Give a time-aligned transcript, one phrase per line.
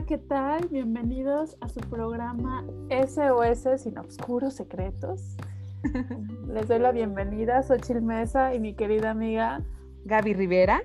[0.00, 0.68] Hola, ¿qué tal?
[0.68, 5.36] Bienvenidos a su programa SOS Sin Obscuros Secretos.
[6.48, 9.62] Les doy la bienvenida, Xochil Mesa y mi querida amiga
[10.06, 10.80] Gaby Rivera.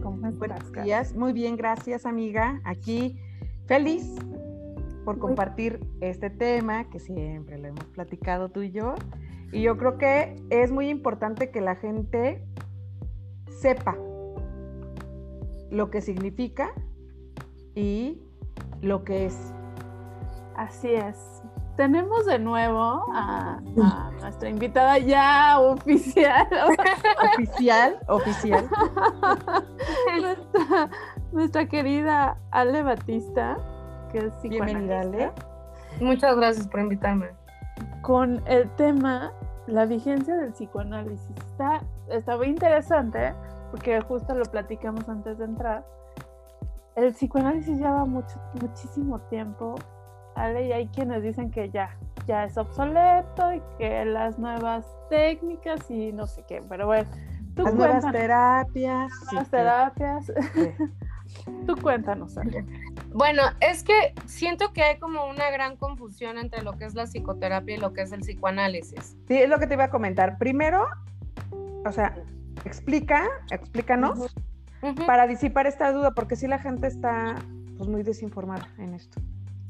[0.00, 0.38] ¿Cómo estás?
[0.38, 2.60] Buenos días, muy bien, gracias amiga.
[2.62, 3.18] Aquí
[3.66, 4.14] feliz
[5.04, 8.94] por compartir este tema que siempre lo hemos platicado tú y yo.
[9.50, 12.46] Y yo creo que es muy importante que la gente
[13.48, 13.96] sepa
[15.72, 16.72] lo que significa
[17.78, 18.20] y
[18.82, 19.54] lo que es.
[20.56, 21.42] Así es.
[21.76, 23.60] Tenemos de nuevo a,
[24.20, 26.48] nuestra invitada ya oficial.
[27.34, 28.68] oficial, oficial.
[31.32, 33.56] nuestra, querida Ale Batista,
[34.10, 35.32] que es Bienvenida, Ale.
[36.00, 37.28] Muchas gracias por invitarme.
[38.02, 39.32] Con el tema,
[39.68, 41.30] la vigencia del psicoanálisis.
[41.52, 43.32] Está, está muy interesante
[43.70, 45.84] porque justo lo platicamos antes de entrar
[46.98, 49.76] el psicoanálisis lleva mucho, muchísimo tiempo,
[50.34, 50.66] ¿vale?
[50.66, 51.96] Y hay quienes dicen que ya,
[52.26, 57.08] ya es obsoleto y que las nuevas técnicas y no sé qué, pero bueno.
[57.54, 59.12] Tú las nuevas terapias.
[59.32, 60.32] Las terapias.
[61.66, 62.38] tú cuéntanos.
[62.38, 62.64] Ale.
[63.12, 67.06] Bueno, es que siento que hay como una gran confusión entre lo que es la
[67.06, 69.16] psicoterapia y lo que es el psicoanálisis.
[69.26, 70.38] Sí, es lo que te iba a comentar.
[70.38, 70.86] Primero,
[71.84, 72.14] o sea,
[72.64, 74.32] explica, explícanos
[75.06, 77.36] para disipar esta duda, porque si la gente está
[77.76, 79.20] pues, muy desinformada en esto.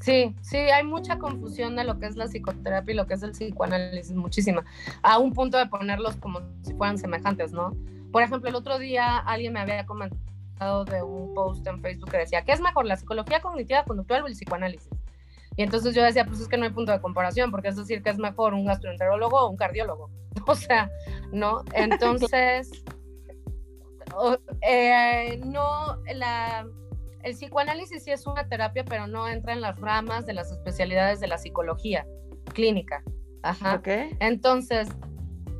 [0.00, 3.22] Sí, sí, hay mucha confusión de lo que es la psicoterapia y lo que es
[3.22, 4.64] el psicoanálisis, muchísima,
[5.02, 7.76] a un punto de ponerlos como si fueran semejantes, ¿no?
[8.12, 12.18] Por ejemplo, el otro día alguien me había comentado de un post en Facebook que
[12.18, 14.88] decía, ¿qué es mejor, la psicología cognitiva conductual o el psicoanálisis?
[15.56, 18.00] Y entonces yo decía, pues es que no hay punto de comparación, porque es decir
[18.00, 20.10] que es mejor un gastroenterólogo o un cardiólogo.
[20.46, 20.88] O sea,
[21.32, 21.64] ¿no?
[21.74, 22.70] Entonces,
[24.62, 26.66] eh, no, la,
[27.22, 31.20] el psicoanálisis sí es una terapia, pero no entra en las ramas de las especialidades
[31.20, 32.06] de la psicología
[32.54, 33.02] clínica.
[33.42, 33.80] Ajá.
[34.20, 34.88] Entonces,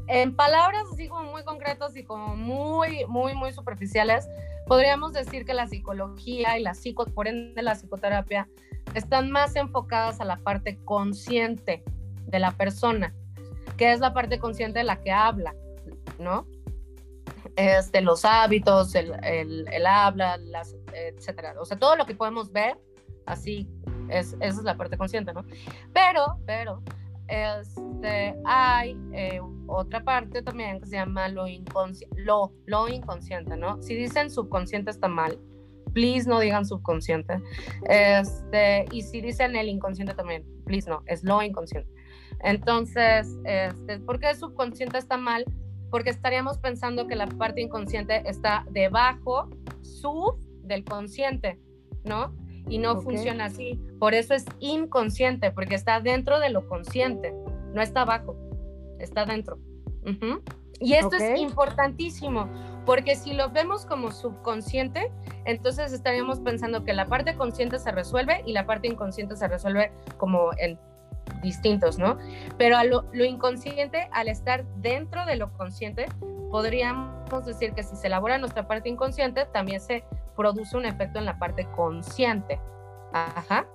[0.09, 4.28] en palabras así como muy concretas y como muy, muy, muy superficiales,
[4.66, 8.48] podríamos decir que la psicología y la psico, por ende la psicoterapia,
[8.94, 11.84] están más enfocadas a la parte consciente
[12.26, 13.15] de la persona,
[13.76, 15.54] que es la parte consciente de la que habla,
[16.19, 16.47] ¿no?
[17.56, 21.55] Este, los hábitos, el, el, habla, las, etcétera.
[21.61, 22.78] O sea, todo lo que podemos ver,
[23.27, 23.69] así,
[24.09, 25.44] es, esa es la parte consciente, ¿no?
[25.93, 26.83] Pero, pero,
[27.28, 31.44] este, hay eh, otra parte también que se llama lo,
[32.16, 33.83] lo, lo inconsciente, ¿no?
[33.83, 35.39] Si dicen subconsciente está mal,
[35.93, 37.41] please no digan subconsciente.
[37.89, 41.91] Este, y si dicen el inconsciente también, please no, es lo inconsciente.
[42.41, 45.45] Entonces, este, ¿por qué subconsciente está mal?
[45.91, 49.49] Porque estaríamos pensando que la parte inconsciente está debajo,
[49.82, 51.59] sub del consciente,
[52.04, 52.34] ¿no?
[52.69, 53.81] Y no funciona así.
[53.98, 57.32] Por eso es inconsciente, porque está dentro de lo consciente,
[57.72, 58.37] no está abajo,
[58.98, 59.59] está dentro.
[60.81, 62.48] Y esto es importantísimo,
[62.87, 65.10] porque si lo vemos como subconsciente,
[65.44, 69.91] entonces estaríamos pensando que la parte consciente se resuelve y la parte inconsciente se resuelve
[70.19, 70.78] como en
[71.43, 72.19] distintos, ¿no?
[72.56, 76.06] Pero a lo, inconsciente, al estar dentro de lo consciente,
[76.50, 80.05] podríamos decir que si se elabora nuestra parte inconsciente, también se
[80.37, 82.61] produce un efecto en la parte consciente.
[83.12, 83.66] Ajá.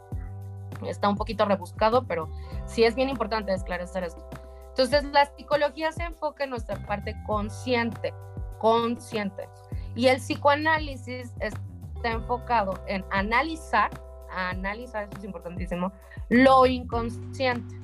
[0.87, 2.29] Está un poquito rebuscado, pero
[2.65, 4.27] sí es bien importante esclarecer esto.
[4.69, 8.13] Entonces, la psicología se enfoca en nuestra parte consciente,
[8.57, 9.47] consciente.
[9.95, 13.91] Y el psicoanálisis está enfocado en analizar,
[14.33, 15.91] analizar, eso es importantísimo,
[16.29, 17.75] lo inconsciente.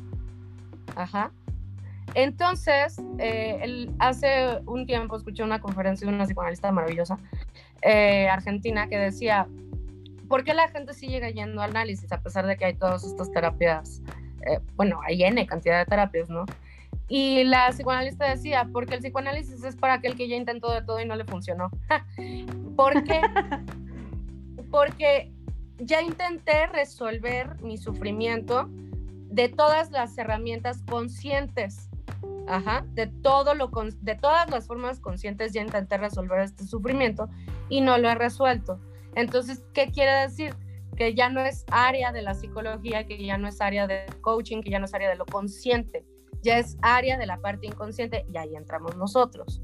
[0.95, 1.31] Ajá.
[2.15, 7.19] Entonces, eh, hace un tiempo escuché una conferencia de una psicoanalista maravillosa
[7.81, 9.47] eh, argentina que decía,
[10.27, 13.31] ¿por qué la gente sigue yendo al análisis a pesar de que hay todas estas
[13.31, 14.01] terapias?
[14.47, 16.45] Eh, bueno, hay N cantidad de terapias, ¿no?
[17.07, 20.99] Y la psicoanalista decía, porque el psicoanálisis es para aquel que ya intentó de todo
[20.99, 21.71] y no le funcionó.
[22.75, 23.19] ¿Por qué?
[24.71, 25.31] porque
[25.79, 28.69] ya intenté resolver mi sufrimiento
[29.29, 31.89] de todas las herramientas conscientes.
[32.47, 33.69] Ajá, de todo lo
[34.01, 37.29] de todas las formas conscientes ya intenté resolver este sufrimiento
[37.69, 38.79] y no lo he resuelto.
[39.13, 40.55] Entonces, ¿qué quiere decir?
[40.97, 44.61] Que ya no es área de la psicología, que ya no es área de coaching,
[44.63, 46.03] que ya no es área de lo consciente,
[46.41, 49.61] ya es área de la parte inconsciente y ahí entramos nosotros.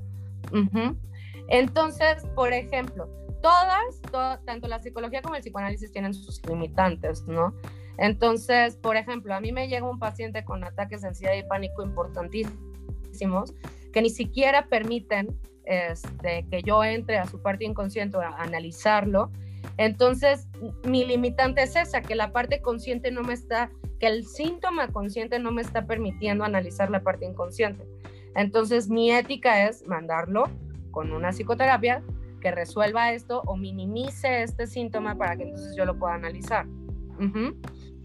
[1.48, 3.10] Entonces, por ejemplo,
[3.46, 7.54] todas, tanto la psicología como el psicoanálisis tienen sus limitantes, ¿no?
[8.00, 11.84] Entonces, por ejemplo, a mí me llega un paciente con ataques de ansiedad y pánico
[11.84, 13.54] importantísimos
[13.94, 19.32] que ni siquiera permiten este, que yo entre a su parte inconsciente a analizarlo
[19.78, 20.48] Entonces,
[20.84, 23.70] mi limitante es esa, que la parte consciente no me está,
[24.00, 27.86] que el síntoma consciente no me está permitiendo analizar la parte inconsciente.
[28.36, 30.50] Entonces, mi ética es mandarlo
[30.92, 32.04] con una psicoterapia
[32.46, 36.68] que resuelva esto o minimice este síntoma para que entonces yo lo pueda analizar.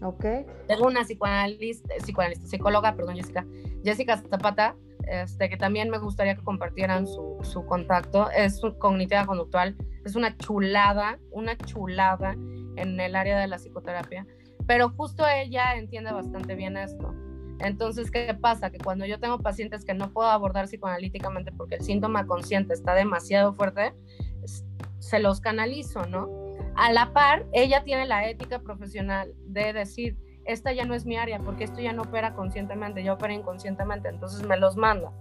[0.01, 0.25] Ok.
[0.67, 3.45] Tengo una psicoanalista, psicoanalista, psicóloga, perdón, Jessica,
[3.83, 4.75] Jessica Zapata,
[5.07, 8.31] este, que también me gustaría que compartieran su, su contacto.
[8.31, 12.31] Es cognitiva conductual, es una chulada, una chulada
[12.77, 14.25] en el área de la psicoterapia,
[14.65, 17.13] pero justo ella entiende bastante bien esto.
[17.59, 18.71] Entonces, ¿qué pasa?
[18.71, 22.95] Que cuando yo tengo pacientes que no puedo abordar psicoanalíticamente porque el síntoma consciente está
[22.95, 23.93] demasiado fuerte,
[24.99, 26.29] se los canalizo, ¿no?
[26.75, 31.17] A la par, ella tiene la ética profesional de decir, esta ya no es mi
[31.17, 35.11] área, porque esto ya no opera conscientemente, ya opera inconscientemente, entonces me los manda.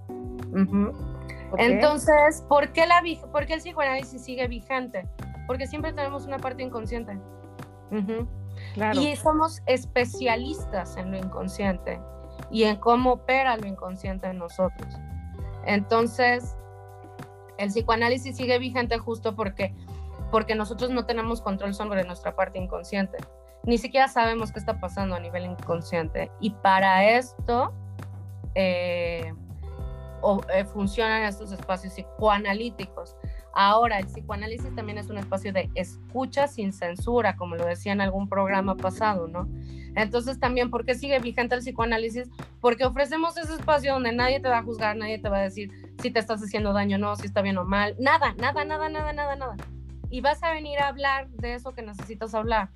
[1.59, 3.03] Entonces, ¿por qué, la,
[3.33, 5.09] ¿por qué el psicoanálisis sigue vigente?
[5.47, 7.19] Porque siempre tenemos una parte inconsciente.
[8.95, 12.01] Y somos especialistas en lo inconsciente
[12.51, 14.95] y en cómo opera lo inconsciente en nosotros.
[15.65, 16.57] Entonces,
[17.61, 19.75] el psicoanálisis sigue vigente justo porque,
[20.31, 23.19] porque nosotros no tenemos control sobre nuestra parte inconsciente.
[23.65, 26.31] Ni siquiera sabemos qué está pasando a nivel inconsciente.
[26.41, 27.73] Y para esto
[28.55, 29.35] eh,
[30.55, 33.17] eh, funcionan estos espacios psicoanalíticos.
[33.53, 38.01] Ahora, el psicoanálisis también es un espacio de escucha sin censura, como lo decía en
[38.01, 39.49] algún programa pasado, ¿no?
[39.97, 42.29] Entonces también, ¿por qué sigue vigente el psicoanálisis?
[42.61, 45.71] Porque ofrecemos ese espacio donde nadie te va a juzgar, nadie te va a decir
[46.01, 48.89] si te estás haciendo daño o no, si está bien o mal, nada, nada, nada,
[48.89, 49.57] nada, nada, nada.
[50.11, 52.71] Y vas a venir a hablar de eso que necesitas hablar.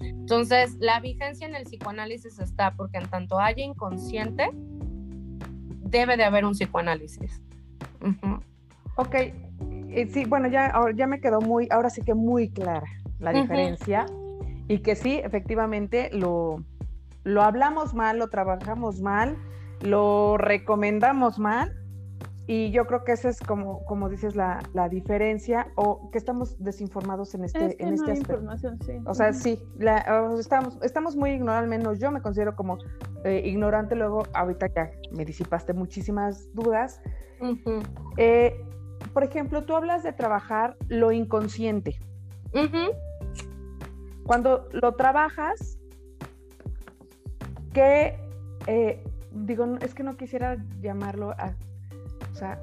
[0.00, 6.44] Entonces, la vigencia en el psicoanálisis está porque en tanto haya inconsciente, debe de haber
[6.44, 7.42] un psicoanálisis.
[8.96, 12.86] Ok, eh, sí, bueno, ya, ya me quedó muy, ahora sí que muy clara
[13.18, 14.06] la diferencia
[14.68, 16.64] y que sí, efectivamente, lo,
[17.24, 19.36] lo hablamos mal, lo trabajamos mal,
[19.80, 21.81] lo recomendamos mal
[22.46, 26.62] y yo creo que esa es como, como dices la, la diferencia o que estamos
[26.62, 28.40] desinformados en este, en este aspecto.
[28.84, 28.92] Sí.
[29.06, 29.62] O sea, sí,
[30.38, 32.78] estamos, estamos muy ignorantes, al menos yo me considero como
[33.24, 37.00] eh, ignorante, luego ahorita ya me disipaste muchísimas dudas.
[38.16, 38.60] Eh,
[39.12, 41.98] por ejemplo, tú hablas de trabajar lo inconsciente.
[44.24, 45.78] Cuando lo trabajas,
[47.72, 48.18] ¿qué,
[48.66, 51.54] eh, digo, es que no quisiera llamarlo a
[52.42, 52.60] sea,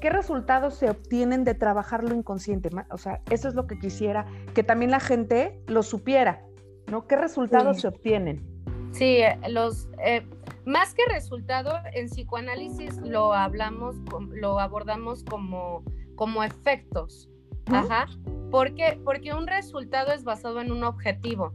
[0.00, 2.70] ¿qué resultados se obtienen de trabajar lo inconsciente?
[2.90, 6.42] O sea, eso es lo que quisiera que también la gente lo supiera,
[6.90, 7.06] ¿no?
[7.06, 8.46] ¿Qué resultados se obtienen?
[8.92, 10.26] Sí, eh, los eh,
[10.64, 13.96] más que resultado en psicoanálisis lo hablamos,
[14.30, 15.82] lo abordamos como,
[16.14, 17.28] como efectos.
[17.66, 18.06] Ajá.
[18.50, 18.98] ¿Por qué?
[19.04, 21.52] Porque un resultado es basado en un objetivo.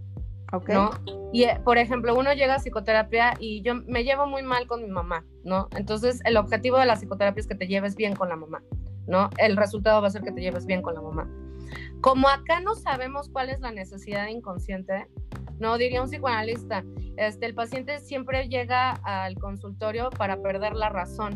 [0.68, 0.92] ¿No?
[1.32, 4.82] Y, eh, por ejemplo, uno llega a psicoterapia y yo me llevo muy mal con
[4.82, 5.68] mi mamá, ¿no?
[5.76, 8.64] Entonces, el objetivo de la psicoterapia es que te lleves bien con la mamá,
[9.08, 9.30] ¿no?
[9.38, 11.28] El resultado va a ser que te lleves bien con la mamá.
[12.02, 15.08] Como acá no sabemos cuál es la necesidad inconsciente,
[15.60, 16.84] no diría un psicoanalista,
[17.18, 21.34] este, el paciente siempre llega al consultorio para perder la razón,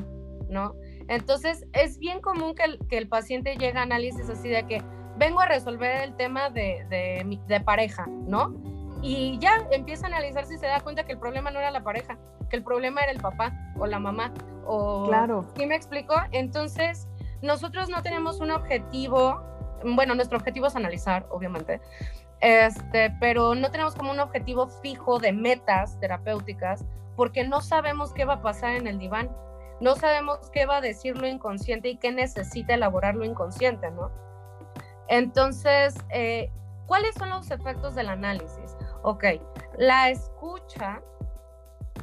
[0.49, 0.75] ¿no?
[1.07, 4.83] Entonces, es bien común que el, que el paciente llegue a análisis así de que
[5.17, 8.76] vengo a resolver el tema de, de, de pareja, ¿no?
[9.01, 11.83] Y ya empieza a analizar si se da cuenta que el problema no era la
[11.83, 12.17] pareja,
[12.49, 14.33] que el problema era el papá o la mamá.
[14.65, 15.45] O, claro.
[15.55, 16.15] ¿Sí me explico?
[16.31, 17.07] Entonces,
[17.41, 19.41] nosotros no tenemos un objetivo,
[19.83, 21.81] bueno, nuestro objetivo es analizar, obviamente,
[22.39, 26.85] este, pero no tenemos como un objetivo fijo de metas terapéuticas
[27.15, 29.29] porque no sabemos qué va a pasar en el diván,
[29.79, 34.11] no sabemos qué va a decir lo inconsciente y qué necesita elaborar lo inconsciente, ¿no?
[35.07, 36.51] Entonces, eh,
[36.85, 38.75] ¿cuáles son los efectos del análisis?
[39.09, 39.23] Ok,
[39.77, 41.01] la escucha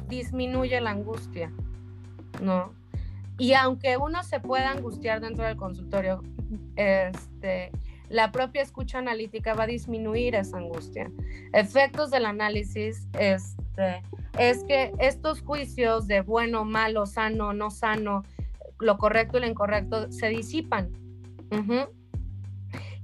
[0.07, 1.51] disminuye la angustia,
[2.41, 2.73] ¿no?
[3.37, 6.23] Y aunque uno se pueda angustiar dentro del consultorio,
[6.75, 7.69] este,
[8.09, 11.11] la propia escucha analítica va a disminuir esa angustia.
[11.53, 14.01] Efectos del análisis este,
[14.39, 18.23] es que estos juicios de bueno, malo, sano, no sano,
[18.79, 20.89] lo correcto y lo incorrecto se disipan.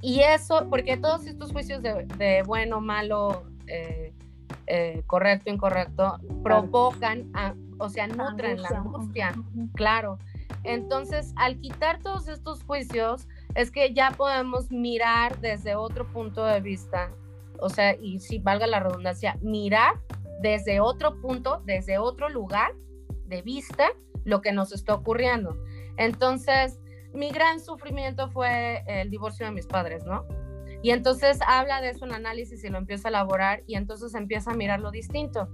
[0.01, 4.13] Y eso, porque todos estos juicios de, de bueno, malo, eh,
[4.68, 7.32] eh, correcto, incorrecto, provocan,
[7.80, 9.34] o sea, nutren la angustia,
[9.75, 10.18] claro.
[10.63, 16.62] Entonces, al quitar todos estos juicios, es que ya podemos mirar desde otro punto de
[16.62, 17.12] vista,
[17.60, 19.96] o sea, y si valga la redundancia, mirar
[20.42, 22.74] desde otro punto, desde otro lugar
[23.25, 23.88] de vista,
[24.25, 25.58] lo que nos está ocurriendo.
[25.98, 26.80] Entonces,
[27.13, 30.25] mi gran sufrimiento fue el divorcio de mis padres, ¿no?
[30.83, 34.51] Y entonces habla de eso en análisis y lo empieza a elaborar y entonces empieza
[34.51, 35.47] a mirar lo distinto.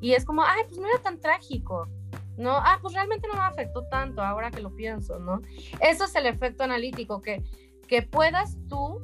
[0.00, 1.88] Y es como, ay, pues no era tan trágico,
[2.36, 2.56] ¿no?
[2.56, 5.40] Ah, pues realmente no me afectó tanto ahora que lo pienso, ¿no?
[5.80, 7.42] Eso es el efecto analítico, que,
[7.88, 9.00] que puedas tú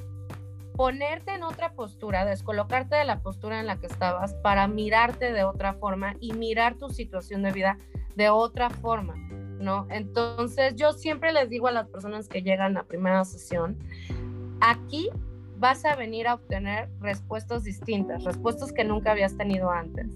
[0.75, 5.43] ponerte en otra postura, descolocarte de la postura en la que estabas para mirarte de
[5.43, 7.77] otra forma y mirar tu situación de vida
[8.15, 9.15] de otra forma,
[9.59, 9.87] ¿no?
[9.89, 13.77] Entonces yo siempre les digo a las personas que llegan a primera sesión,
[14.59, 15.09] aquí
[15.61, 20.07] vas a venir a obtener respuestas distintas, respuestas que nunca habías tenido antes.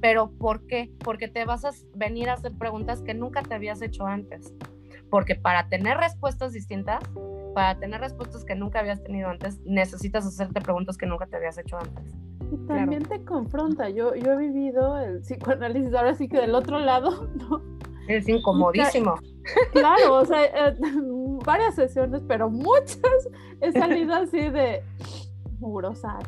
[0.00, 0.90] Pero ¿por qué?
[1.04, 4.52] Porque te vas a venir a hacer preguntas que nunca te habías hecho antes.
[5.10, 7.04] Porque para tener respuestas distintas,
[7.54, 11.58] para tener respuestas que nunca habías tenido antes, necesitas hacerte preguntas que nunca te habías
[11.58, 12.14] hecho antes.
[12.50, 13.90] Y también te confronta.
[13.90, 17.60] Yo, yo he vivido el psicoanálisis ahora sí que del otro lado, ¿no?
[18.08, 19.14] Es incomodísimo.
[19.72, 20.76] Claro, o sea, eh,
[21.44, 23.28] varias sesiones, pero muchas
[23.60, 24.82] he salido así de
[25.58, 26.18] murosa.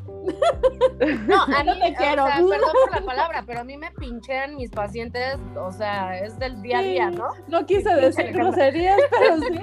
[1.26, 2.24] No, a mí, no te quiero.
[2.24, 6.18] O sea, perdón por la palabra, pero a mí me pinchean mis pacientes, o sea,
[6.18, 7.28] es del día a día, ¿no?
[7.48, 9.60] No quise decir groserías, pero sí.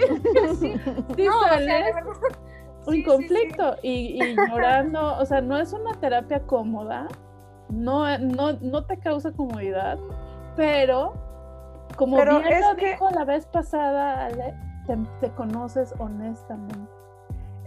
[0.60, 0.74] sí,
[1.16, 1.34] sí no,
[2.88, 7.08] un conflicto y, y, llorando, o sea, no es una terapia cómoda,
[7.70, 10.00] no, no, no te causa comodidad,
[10.58, 11.14] pero
[12.02, 14.56] como bien lo dijo la vez pasada, Ale,
[15.20, 16.90] te, conoces honestamente.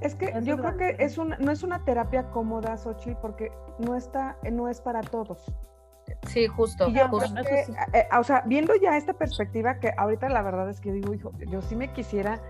[0.01, 3.95] Es que yo creo que es una, no es una terapia cómoda, Xochitl, porque no
[3.95, 5.45] está, no es para todos.
[6.27, 6.89] Sí, justo.
[6.89, 11.15] Eh, eh, o sea, viendo ya esta perspectiva, que ahorita la verdad es que digo,
[11.15, 12.41] hijo, yo sí me quisiera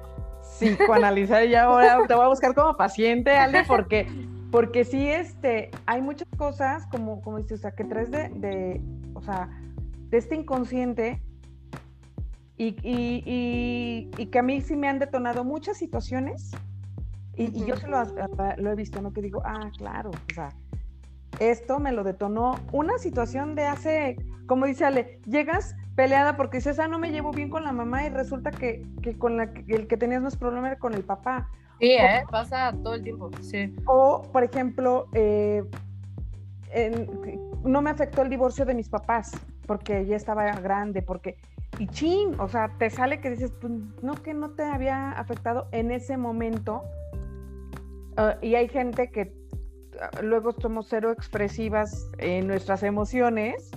[0.40, 4.08] psicoanalizar y ahora te voy a buscar como paciente, Ale, porque,
[4.50, 8.80] porque sí, este, hay muchas cosas, como, como dices, o sea, que traes de, de,
[9.12, 9.50] o sea,
[10.08, 11.20] de este inconsciente
[12.56, 12.76] y,
[14.16, 16.52] y, que a mí sí me han detonado muchas situaciones
[17.36, 18.00] y, yo se lo,
[18.58, 19.12] lo, he visto, ¿no?
[19.12, 20.50] Que digo, ah, claro, o sea,
[21.40, 26.78] esto me lo detonó una situación de hace, como dice Ale, llegas peleada porque dices,
[26.78, 29.88] ah, no me llevo bien con la mamá y resulta que, que con la, el
[29.88, 31.48] que tenías más problema era con el papá.
[31.80, 32.24] Sí, ¿eh?
[32.30, 33.74] pasa todo el tiempo, sí.
[33.86, 35.64] O, por ejemplo, eh,
[37.64, 39.32] no me afectó el divorcio de mis papás
[39.66, 41.36] porque ya estaba grande, porque
[41.78, 45.68] y chin, o sea, te sale que dices, pues, no, que no te había afectado
[45.72, 46.82] en ese momento.
[48.16, 49.34] Ah, y hay gente que
[50.00, 53.70] ah, luego somos cero expresivas en nuestras emociones,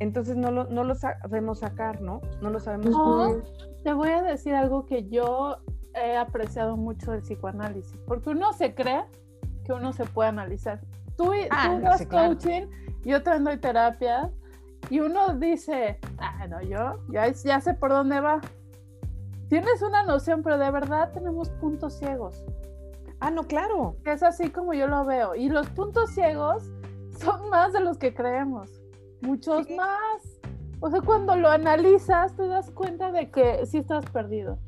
[0.00, 2.20] entonces no lo, no lo sabemos sacar, ¿no?
[2.42, 2.90] No lo sabemos.
[2.90, 3.42] No,
[3.82, 5.58] te voy a decir algo que yo
[5.94, 9.04] he apreciado mucho del psicoanálisis, porque uno se cree
[9.64, 10.80] que uno se puede analizar.
[11.16, 12.66] Tú, ah, das coaching,
[13.04, 14.30] yo también doy terapia,
[14.90, 18.40] y uno dice, ah, no, yo ya, ya sé por dónde va.
[19.48, 22.44] Tienes una noción, pero de verdad tenemos puntos ciegos.
[23.20, 23.96] Ah, no, claro.
[24.04, 25.34] Es así como yo lo veo.
[25.34, 26.64] Y los puntos ciegos
[27.18, 28.70] son más de los que creemos.
[29.20, 30.40] Muchos más.
[30.80, 34.58] O sea, cuando lo analizas, te das cuenta de que sí estás perdido.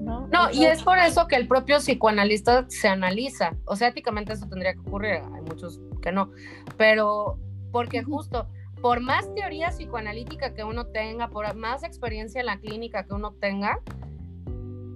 [0.00, 0.26] ¿no?
[0.28, 3.56] No, y es por eso que el propio psicoanalista se analiza.
[3.64, 5.22] O sea, éticamente eso tendría que ocurrir.
[5.34, 6.30] Hay muchos que no.
[6.76, 7.38] Pero
[7.72, 8.48] porque justo
[8.80, 13.34] por más teoría psicoanalítica que uno tenga, por más experiencia en la clínica que uno
[13.40, 13.80] tenga,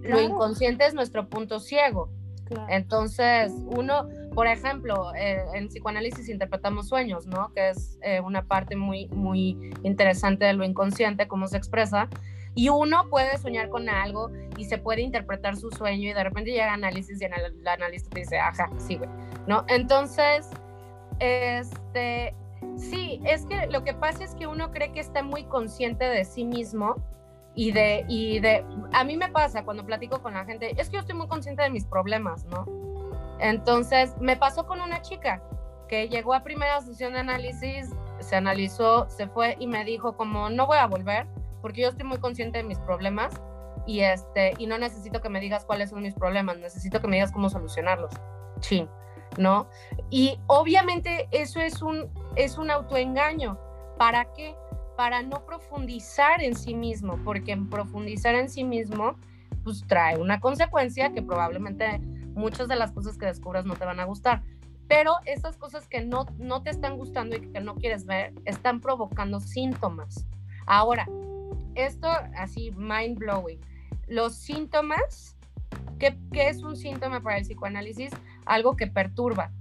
[0.01, 2.09] lo inconsciente es nuestro punto ciego.
[2.69, 7.51] Entonces, uno, por ejemplo, eh, en psicoanálisis interpretamos sueños, ¿no?
[7.53, 12.09] Que es eh, una parte muy, muy interesante de lo inconsciente, cómo se expresa.
[12.55, 16.51] Y uno puede soñar con algo y se puede interpretar su sueño y de repente
[16.51, 19.09] llega análisis y el, analista te dice, ajá, sí, güey,
[19.47, 19.65] ¿no?
[19.69, 20.47] Entonces,
[21.19, 22.35] este,
[22.77, 26.25] Sí, es que lo que pasa es que uno cree que está muy consciente de
[26.25, 26.95] sí mismo
[27.55, 30.95] y de, y de, a mí me pasa cuando platico con la gente, es que
[30.95, 32.65] yo estoy muy consciente de mis problemas, ¿no?
[33.39, 35.41] Entonces, me pasó con una chica
[35.87, 37.89] que llegó a primera sesión de análisis,
[38.19, 41.27] se analizó, se fue y me dijo como, no voy a volver
[41.61, 43.33] porque yo estoy muy consciente de mis problemas
[43.85, 47.17] y, este, y no necesito que me digas cuáles son mis problemas, necesito que me
[47.17, 48.13] digas cómo solucionarlos.
[48.59, 48.89] Chin.
[49.37, 49.67] ¿no?
[50.13, 53.57] Y obviamente eso es un, es un autoengaño.
[53.97, 54.53] ¿Para qué?
[54.95, 59.15] Para no profundizar en sí mismo, porque en profundizar en sí mismo,
[59.63, 61.97] pues trae una consecuencia que probablemente
[62.35, 64.43] muchas de las cosas que descubras no te van a gustar.
[64.87, 68.81] Pero esas cosas que no, no te están gustando y que no quieres ver, están
[68.81, 70.27] provocando síntomas.
[70.67, 71.07] Ahora,
[71.73, 73.59] esto así, mind blowing.
[74.05, 75.35] Los síntomas,
[75.97, 78.11] ¿qué, ¿qué es un síntoma para el psicoanálisis?
[78.45, 79.51] algo que perturba.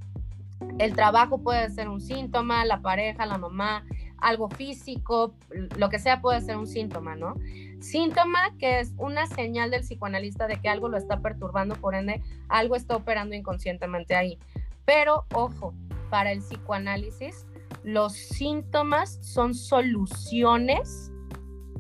[0.79, 3.85] El trabajo puede ser un síntoma, la pareja, la mamá,
[4.19, 5.35] algo físico,
[5.77, 7.35] lo que sea puede ser un síntoma, ¿no?
[7.81, 12.23] Síntoma que es una señal del psicoanalista de que algo lo está perturbando, por ende,
[12.49, 14.39] algo está operando inconscientemente ahí.
[14.85, 15.75] Pero, ojo,
[16.11, 17.47] para el psicoanálisis,
[17.83, 21.11] los síntomas son soluciones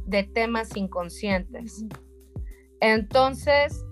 [0.06, 1.84] de temas inconscientes.
[2.80, 3.84] Entonces,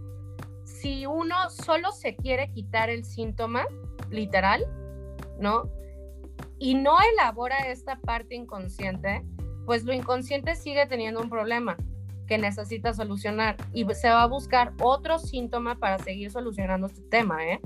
[0.65, 3.67] si uno solo se quiere quitar el síntoma,
[4.11, 4.67] literal,
[5.41, 5.71] ¿no?
[6.59, 9.25] Y no elabora esta parte inconsciente,
[9.67, 11.77] pues lo inconsciente sigue teniendo un problema
[12.27, 17.45] que necesita solucionar y se va a buscar otro síntoma para seguir solucionando este tema,
[17.45, 17.61] ¿eh?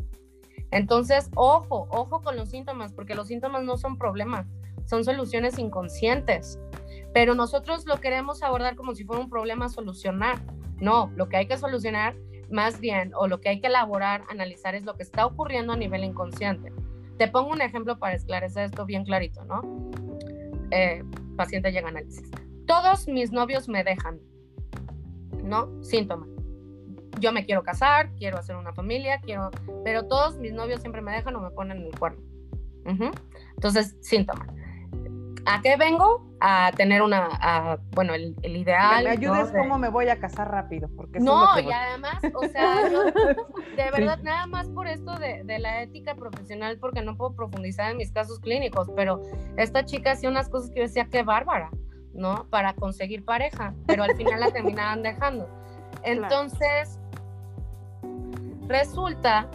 [0.70, 4.46] Entonces, ojo, ojo con los síntomas, porque los síntomas no son problemas,
[4.86, 6.58] son soluciones inconscientes.
[7.12, 10.40] Pero nosotros lo queremos abordar como si fuera un problema a solucionar.
[10.80, 12.16] No, lo que hay que solucionar
[12.50, 15.76] más bien, o lo que hay que elaborar, analizar, es lo que está ocurriendo a
[15.76, 16.72] nivel inconsciente.
[17.18, 19.62] Te pongo un ejemplo para esclarecer esto bien clarito, ¿no?
[20.70, 21.04] Eh,
[21.36, 22.30] paciente llega a análisis.
[22.66, 24.18] Todos mis novios me dejan,
[25.42, 25.70] ¿no?
[25.82, 26.26] Síntoma.
[27.20, 29.50] Yo me quiero casar, quiero hacer una familia, quiero,
[29.84, 32.20] pero todos mis novios siempre me dejan o me ponen el cuerno.
[33.56, 34.46] Entonces, síntoma.
[35.46, 36.24] ¿A qué vengo?
[36.40, 38.98] A tener una, bueno, el, ideal.
[38.98, 40.88] Que me ayudes cómo me voy a casar rápido.
[40.96, 45.82] Porque no, y además, o sea, de verdad, nada más por esto de, de, la
[45.82, 49.22] ética profesional, porque no puedo profundizar en mis casos clínicos, pero
[49.56, 51.70] esta chica hacía unas cosas que yo decía, qué bárbara,
[52.14, 52.46] ¿no?
[52.50, 55.48] Para conseguir pareja, pero al final la terminaban dejando.
[56.02, 56.98] Entonces,
[58.66, 59.48] resulta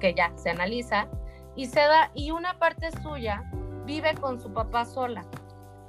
[0.00, 1.08] que ya se analiza
[1.56, 3.44] y se da, y una parte suya
[3.84, 5.24] vive con su papá sola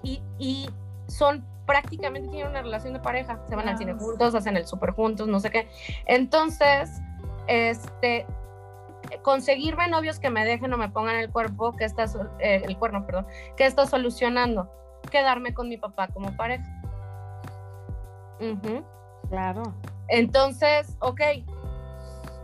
[0.04, 0.70] y, y
[1.08, 4.92] son prácticamente tienen una relación de pareja, se van al cine juntos, hacen el súper
[4.92, 5.68] juntos, no sé qué.
[6.06, 7.02] Entonces,
[7.48, 8.25] este,
[9.22, 12.06] conseguirme novios que me dejen o me pongan el cuerpo, que está,
[12.40, 14.70] eh, el cuerno, perdón, que está solucionando,
[15.12, 16.66] quedarme con mi papá como pareja.
[19.30, 19.64] Claro.
[20.08, 21.22] Entonces, ok,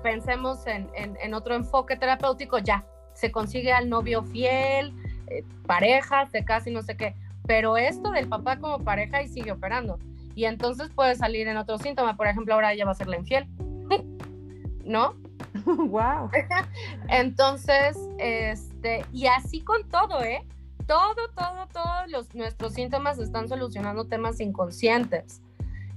[0.01, 4.95] pensemos en, en, en, otro enfoque terapéutico, ya, se consigue al novio fiel,
[5.31, 7.15] eh, pareja, se casa y no sé qué.
[7.47, 9.99] Pero esto del papá como pareja y sigue operando.
[10.35, 12.15] Y entonces puede salir en otro síntoma.
[12.15, 13.47] Por ejemplo, ahora ella va a ser la infiel.
[14.85, 15.15] ¿No?
[15.65, 16.29] wow.
[17.09, 20.45] entonces, este, y así con todo, ¿eh?
[20.87, 25.41] Todo, todo, todos los, nuestros síntomas están solucionando temas inconscientes.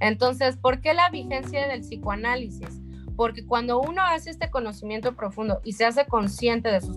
[0.01, 2.81] Entonces, ¿por qué la vigencia del psicoanálisis?
[3.17, 6.97] Porque cuando uno hace este conocimiento profundo y se hace consciente de sus,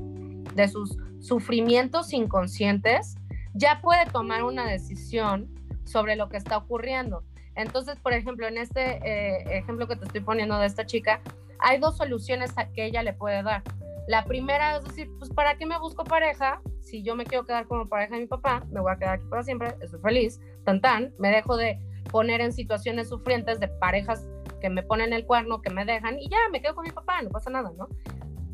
[0.56, 3.16] de sus sufrimientos inconscientes,
[3.54, 5.48] ya puede tomar una decisión
[5.84, 7.24] sobre lo que está ocurriendo.
[7.56, 11.22] Entonces, por ejemplo, en este eh, ejemplo que te estoy poniendo de esta chica,
[11.60, 13.64] hay dos soluciones que ella le puede dar.
[14.08, 16.62] La primera es decir, pues ¿para qué me busco pareja?
[16.82, 19.26] Si yo me quiero quedar como pareja de mi papá, me voy a quedar aquí
[19.30, 21.80] para siempre, estoy feliz, tan tan, me dejo de
[22.12, 24.26] poner en situaciones sufrientes de parejas
[24.62, 27.22] que me ponen el cuerno, que me dejan y ya me quedo con mi papá,
[27.22, 27.90] no pasa nada, ¿no?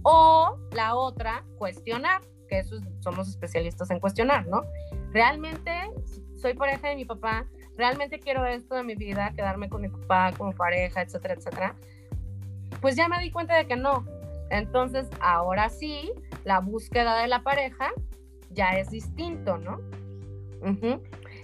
[0.03, 2.21] O la otra, cuestionar,
[2.53, 4.61] que eso somos especialistas en cuestionar, ¿no?
[5.11, 5.71] Realmente
[6.39, 10.33] soy pareja de mi papá, realmente quiero esto de mi vida, quedarme con mi papá
[10.37, 11.75] como pareja, etcétera, etcétera.
[12.79, 14.05] Pues ya me di cuenta de que no.
[14.51, 16.11] Entonces, ahora sí,
[16.43, 17.89] la búsqueda de la pareja
[18.51, 19.79] ya es distinto, ¿no?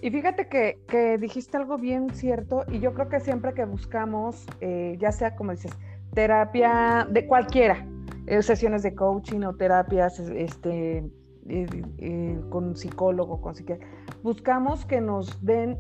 [0.02, 4.46] Y fíjate que, que, dijiste algo bien cierto y yo creo que siempre que buscamos,
[4.62, 5.72] eh, ya sea como dices,
[6.14, 7.86] terapia de cualquiera,
[8.30, 10.98] eh, sesiones de coaching o terapias este,
[11.48, 13.88] eh, eh, con psicólogo, con psiquiatra.
[14.22, 15.80] Buscamos que nos den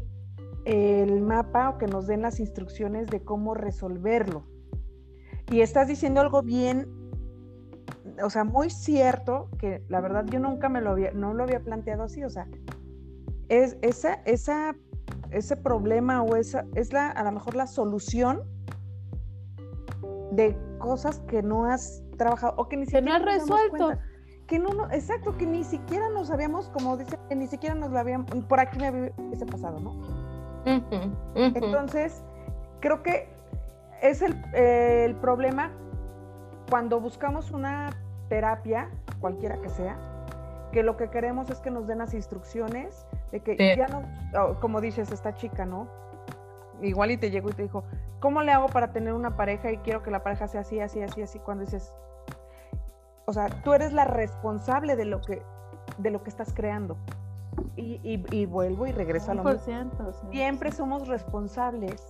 [0.65, 4.45] el mapa o que nos den las instrucciones de cómo resolverlo.
[5.51, 6.87] Y estás diciendo algo bien,
[8.23, 11.59] o sea, muy cierto, que la verdad yo nunca me lo había, no lo había
[11.59, 12.47] planteado así, o sea,
[13.47, 14.75] es esa, esa,
[15.29, 18.41] ese problema o esa, es la, a lo mejor la solución
[20.31, 23.91] de cosas que no has trabajado o que ni siquiera no has resuelto.
[24.47, 27.91] Que no, no, exacto, que ni siquiera nos habíamos, como dice, que ni siquiera nos
[27.91, 29.93] lo habíamos, por aquí me había ese pasado, ¿no?
[31.35, 32.23] Entonces,
[32.79, 33.29] creo que
[34.01, 35.71] es el, el, problema
[36.69, 37.91] cuando buscamos una
[38.27, 38.89] terapia,
[39.19, 39.97] cualquiera que sea,
[40.71, 44.81] que lo que queremos es que nos den las instrucciones de que ya no, como
[44.81, 45.87] dices, esta chica, ¿no?
[46.81, 47.83] Igual y te llegó y te dijo,
[48.19, 51.01] ¿cómo le hago para tener una pareja y quiero que la pareja sea así, así,
[51.01, 51.39] así, así?
[51.39, 51.93] Cuando dices,
[53.25, 55.41] o sea, tú eres la responsable de lo que,
[55.97, 56.97] de lo que estás creando.
[57.75, 59.59] Y, y, vuelvo y regreso a lo mismo.
[60.31, 62.01] Siempre somos responsables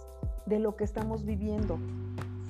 [0.45, 1.79] de lo que estamos viviendo.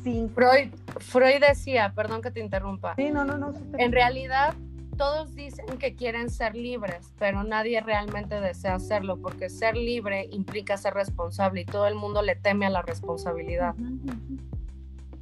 [0.03, 0.29] Sin...
[0.29, 2.95] Freud, Freud decía, perdón que te interrumpa.
[2.95, 3.53] Sí, no, no, no.
[3.77, 4.53] En realidad,
[4.99, 10.75] todos dicen que quieren ser libres, pero nadie realmente desea hacerlo, porque ser libre implica
[10.75, 13.75] ser responsable y todo el mundo le teme a la responsabilidad.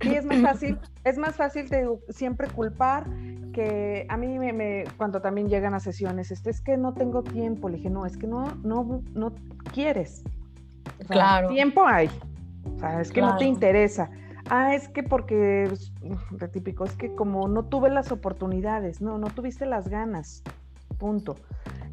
[0.01, 1.69] Y es más fácil, es más fácil
[2.09, 3.05] siempre culpar
[3.53, 7.69] que a mí me, cuando también llegan a sesiones, este, es que no tengo tiempo,
[7.69, 9.31] le dije, no, es que no, no, no
[9.73, 10.23] quieres.
[11.07, 11.49] claro.
[11.49, 12.09] Tiempo hay,
[12.75, 14.09] o sea, es que no te interesa.
[14.49, 15.69] Ah, es que porque,
[16.31, 20.43] de típico, es que como no tuve las oportunidades, no, no tuviste las ganas,
[20.97, 21.35] punto.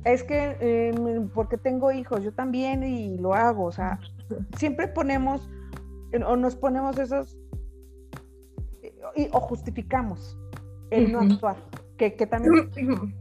[0.04, 3.98] Es que em, porque tengo hijos, yo también y lo hago, o sea,
[4.56, 5.50] siempre ponemos
[6.26, 7.36] o nos ponemos esos
[9.16, 10.38] y, o justificamos
[10.90, 11.56] el no actuar,
[11.96, 12.70] que, que también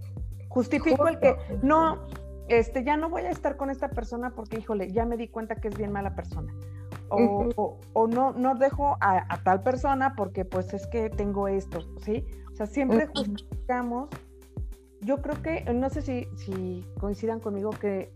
[0.50, 2.08] justifico el que no,
[2.48, 5.56] este, ya no voy a estar con esta persona porque, híjole, ya me di cuenta
[5.56, 6.54] que es bien mala persona.
[7.16, 12.26] O, o, no, no dejo a, tal persona porque pues es que tengo esto, ¿sí?
[12.52, 14.10] O sea, siempre justificamos.
[15.02, 18.14] Yo creo que, no sé si, si coincidan conmigo, que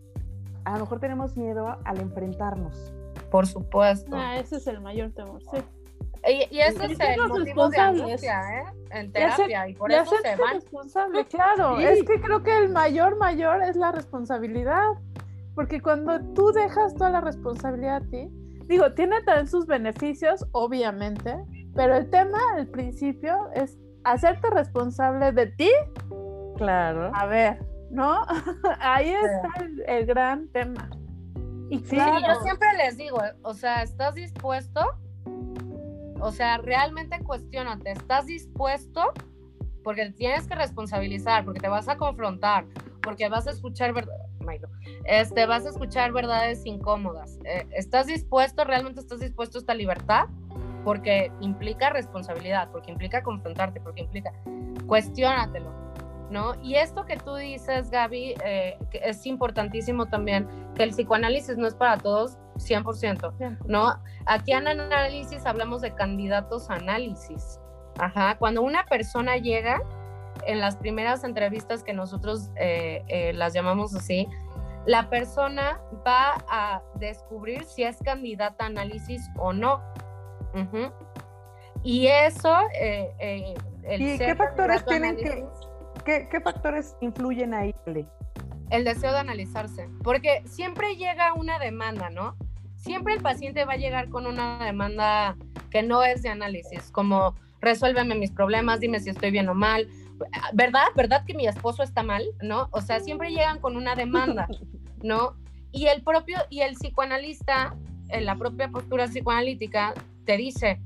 [0.64, 2.94] a lo mejor tenemos miedo al enfrentarnos.
[3.30, 4.16] Por supuesto.
[4.16, 5.58] Ah, ese es el mayor temor, sí.
[6.28, 8.64] Y, eso es el motivo de angustia, ¿eh?
[8.92, 10.56] En terapia, y, por eso se van.
[10.56, 11.80] responsable, claro.
[11.80, 14.94] Es que creo que el mayor, mayor es la responsabilidad.
[15.56, 18.30] Porque cuando tú dejas toda la responsabilidad a ti,
[18.68, 21.36] digo, tiene también sus beneficios, obviamente,
[21.76, 25.72] pero el tema al principio es hacerte responsable de ti.
[26.58, 27.12] Claro.
[27.14, 27.60] A ver,
[27.92, 28.26] ¿no?
[28.80, 30.90] Ahí está el, gran tema.
[31.70, 34.82] Y sí, yo siempre les digo, o sea, ¿estás dispuesto
[36.20, 39.14] o sea, realmente cuestionate, ¿estás dispuesto?
[39.84, 42.66] Porque tienes que responsabilizar, porque te vas a confrontar,
[43.02, 43.94] porque vas a escuchar
[45.06, 47.40] este, vas a escuchar verdades incómodas.
[47.46, 50.28] Eh, ¿Estás dispuesto, realmente estás dispuesto a esta libertad?
[50.84, 54.32] Porque implica responsabilidad, porque implica confrontarte, porque implica,
[54.88, 55.72] cuestionatelo,
[56.30, 56.54] ¿no?
[56.62, 61.76] Y esto que tú dices, Gaby, eh, es importantísimo también, que el psicoanálisis no es
[61.76, 64.02] para todos 100%, ¿no?
[64.26, 67.60] Aquí en análisis hablamos de candidatos a análisis.
[68.00, 69.82] Ajá, cuando una persona llega,
[70.46, 74.28] en las primeras entrevistas que nosotros eh, eh, las llamamos así,
[74.86, 79.82] la persona va a descubrir si es candidata a análisis o no.
[81.84, 82.56] Y eso...
[82.80, 83.56] Eh,
[83.98, 85.46] ¿Y qué factores tienen que...
[86.30, 87.76] ¿qué, factores influyen ahí?
[88.70, 92.36] El deseo de analizarse, porque siempre llega una demanda, ¿no?
[92.78, 95.36] Siempre el paciente va a llegar con una demanda
[95.70, 99.88] que no es de análisis, como resuélveme mis problemas, dime si estoy bien o mal,
[100.54, 100.86] ¿verdad?
[100.96, 102.24] ¿Verdad que mi esposo está mal?
[102.42, 102.70] ¿No?
[102.72, 104.48] O sea, siempre llegan con una demanda,
[105.04, 105.36] ¿no?
[105.72, 107.76] Y el propio, y el psicoanalista,
[108.10, 109.94] en la propia postura psicoanalítica,
[110.26, 110.82] te dice,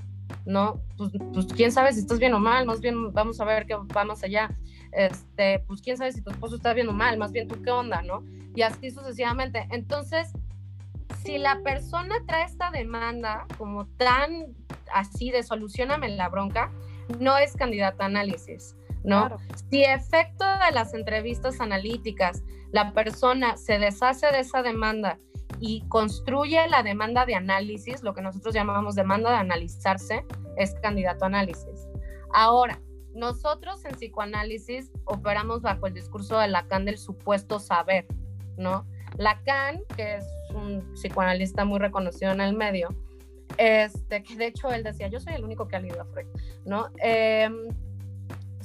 [0.45, 0.81] ¿no?
[0.97, 3.75] Pues, pues, quién sabe si estás bien o mal, más bien vamos a ver qué
[3.75, 4.49] va más allá.
[4.91, 7.71] Este, pues quién sabe si tu esposo está bien o mal, más bien tú qué
[7.71, 8.23] onda, ¿no?
[8.55, 9.67] Y así sucesivamente.
[9.71, 10.33] Entonces,
[11.23, 14.55] si la persona trae esta demanda como tan
[14.93, 16.71] así de solucioname la bronca,
[17.19, 19.37] no es candidata a análisis, ¿no?
[19.69, 25.19] Si efecto de las entrevistas analíticas, la persona se deshace de esa demanda
[25.59, 30.25] y construye la demanda de análisis, lo que nosotros llamamos demanda de analizarse,
[30.57, 31.87] es candidato a análisis.
[32.33, 32.81] Ahora,
[33.13, 38.07] nosotros en psicoanálisis operamos bajo el discurso de Lacan del supuesto saber,
[38.57, 38.87] ¿no?
[39.17, 42.89] Lacan, que es un psicoanalista muy reconocido en el medio,
[43.57, 46.27] este, que de hecho él decía, yo soy el único que ha leído a Freud,
[46.65, 46.87] ¿no?
[46.99, 47.67] Em,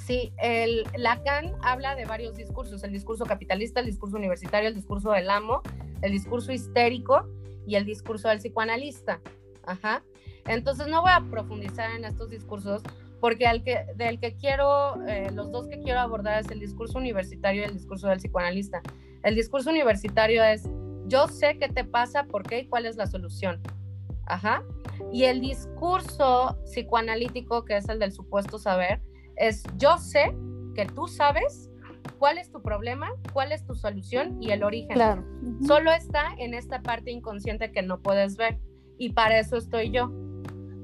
[0.06, 5.10] sí, el, Lacan habla de varios discursos, el discurso capitalista, el discurso universitario, el discurso
[5.10, 5.62] del amo,
[6.00, 7.28] el discurso histérico
[7.66, 9.20] y el discurso del psicoanalista.
[9.64, 10.04] Ajá.
[10.46, 12.82] Entonces no voy a profundizar en estos discursos
[13.20, 16.98] porque el que, del que quiero, eh, los dos que quiero abordar es el discurso
[16.98, 18.82] universitario y el discurso del psicoanalista.
[19.24, 20.68] El discurso universitario es,
[21.06, 23.60] yo sé qué te pasa, por qué y cuál es la solución.
[24.26, 24.62] Ajá.
[25.12, 29.00] Y el discurso psicoanalítico, que es el del supuesto saber,
[29.37, 30.35] es yo sé
[30.75, 31.70] que tú sabes
[32.18, 34.94] cuál es tu problema, cuál es tu solución y el origen.
[34.94, 35.25] Claro.
[35.66, 38.59] Solo está en esta parte inconsciente que no puedes ver.
[38.99, 40.11] Y para eso estoy yo.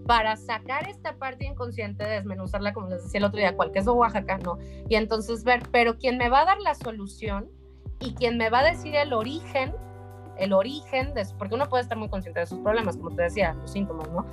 [0.07, 4.39] Para sacar esta parte inconsciente, desmenuzarla, como les decía el otro día, cuál queso Oaxaca,
[4.39, 4.59] ¿no?
[4.89, 7.49] Y entonces ver, pero quien me va a dar la solución
[8.01, 9.73] y quien me va a decir el origen,
[10.39, 13.55] el origen, de, porque uno puede estar muy consciente de sus problemas, como te decía,
[13.55, 14.27] los síntomas, ¿no?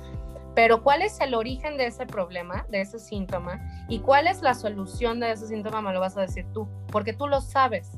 [0.54, 4.54] Pero cuál es el origen de ese problema, de ese síntoma, y cuál es la
[4.54, 7.92] solución de ese síntoma, me lo vas a decir tú, porque tú lo sabes,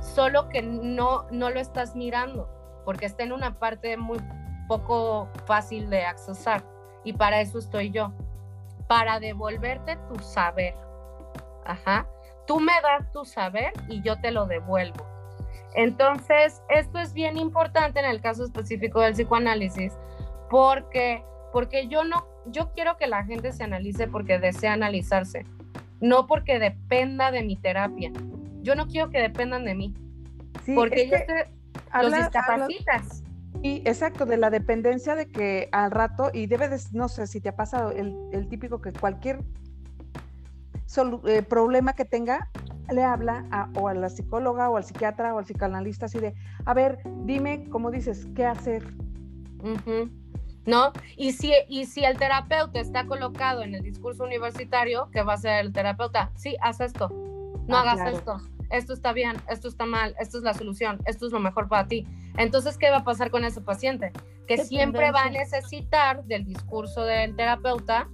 [0.00, 2.48] solo que no, no lo estás mirando,
[2.84, 4.18] porque está en una parte muy
[4.68, 6.64] poco fácil de accesar,
[7.04, 8.12] y para eso estoy yo,
[8.88, 10.74] para devolverte tu saber.
[11.64, 12.08] Ajá
[12.46, 15.04] tú me das tu saber y yo te lo devuelvo.
[15.74, 19.92] Entonces, esto es bien importante en el caso específico del psicoanálisis,
[20.48, 21.22] porque,
[21.56, 25.46] porque yo no, yo quiero que la gente se analice porque desea analizarse,
[26.02, 28.12] no porque dependa de mi terapia.
[28.60, 29.94] Yo no quiero que dependan de mí,
[30.74, 31.48] porque ellos te,
[32.02, 33.22] los discapacitas.
[33.62, 37.40] y exacto, de la dependencia de que al rato, y debe de, no sé si
[37.40, 39.38] te ha pasado, el, el típico que cualquier
[41.26, 42.50] eh, problema que tenga,
[42.92, 46.34] le habla a, o a la psicóloga o al psiquiatra o al psicoanalista así de,
[46.66, 48.82] a ver, dime, como dices, ¿qué hacer?
[50.66, 50.92] ¿No?
[51.16, 55.34] Y si, y si el terapeuta está colocado en el discurso universitario, ¿qué va a
[55.36, 56.32] hacer el terapeuta?
[56.34, 57.08] Sí, haz esto,
[57.68, 58.38] no ah, hagas esto,
[58.70, 61.86] esto está bien, esto está mal, esto es la solución, esto es lo mejor para
[61.86, 62.06] ti.
[62.36, 64.12] Entonces, ¿qué va a pasar con ese paciente?
[64.46, 68.08] Que siempre va a necesitar del discurso del terapeuta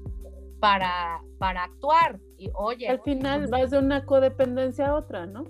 [0.61, 2.21] para, para actuar.
[2.39, 2.89] Y oye.
[2.89, 5.47] Al final vas de una codependencia a otra, ¿no?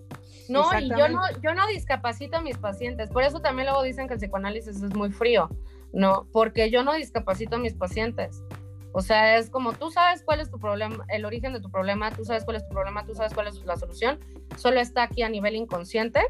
[0.48, 3.10] No, y yo no, yo no discapacito a mis pacientes.
[3.10, 5.50] Por eso también luego dicen que el psicoanálisis es muy frío,
[5.92, 6.26] ¿no?
[6.33, 8.42] Porque yo no discapacito a mis pacientes.
[8.92, 12.11] O sea, es como tú sabes cuál es tu problema, el origen de tu problema,
[12.11, 14.18] tú sabes cuál es tu problema, tú sabes cuál es la solución,
[14.57, 16.20] solo está aquí a nivel inconsciente,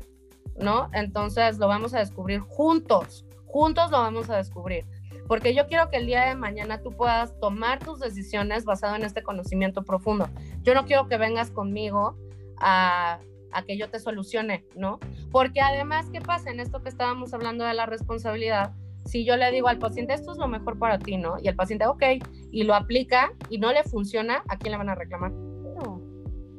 [0.56, 0.88] ¿no?
[0.92, 4.86] Entonces lo vamos a descubrir juntos, juntos lo vamos a descubrir
[5.32, 9.02] porque yo quiero que el día de mañana tú puedas tomar tus decisiones basado en
[9.02, 10.28] este conocimiento profundo.
[10.62, 12.16] Yo no quiero que vengas conmigo
[12.58, 13.20] a,
[13.66, 14.98] que yo te solucione, ¿no?
[15.30, 18.74] Porque además, ¿qué pasa en esto que estábamos hablando de la responsabilidad?
[19.04, 21.36] Si yo le digo al paciente, esto es lo mejor para ti, ¿no?
[21.40, 22.02] Y el paciente, ok,
[22.50, 25.32] y lo aplica y no le funciona, ¿a quién le van a reclamar?
[25.32, 26.00] No.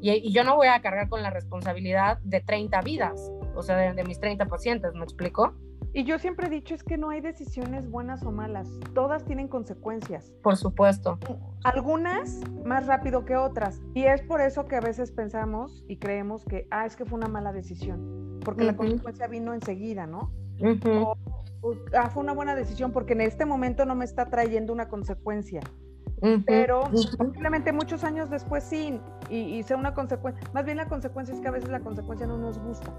[0.01, 3.77] Y, y yo no voy a cargar con la responsabilidad de 30 vidas, o sea,
[3.77, 5.53] de, de mis 30 pacientes, ¿me explico?
[5.95, 9.47] Y yo siempre he dicho es que no hay decisiones buenas o malas, todas tienen
[9.47, 10.33] consecuencias.
[10.41, 11.19] Por supuesto.
[11.63, 13.79] Algunas más rápido que otras.
[13.93, 17.19] Y es por eso que a veces pensamos y creemos que, ah, es que fue
[17.19, 20.31] una mala decisión, porque la consecuencia vino enseguida, ¿no?
[20.89, 21.17] O,
[21.97, 25.61] ah, fue una buena decisión porque en este momento no me está trayendo una consecuencia.
[26.45, 30.47] Pero posiblemente muchos años después sí, y, y sea una consecuencia.
[30.53, 32.93] Más bien la consecuencia es que a veces la consecuencia no nos gusta.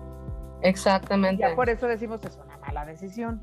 [0.60, 1.40] Exactamente.
[1.40, 3.40] Ya por eso decimos es una mala decisión.